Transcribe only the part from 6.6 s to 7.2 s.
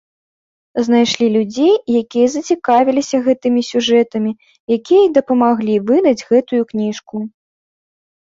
кніжку.